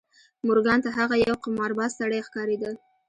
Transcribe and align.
مورګان 0.45 0.79
ته 0.83 0.89
هغه 0.97 1.15
یو 1.27 1.35
قمارباز 1.43 1.91
سړی 1.99 2.19
ښکارېده 2.27 2.69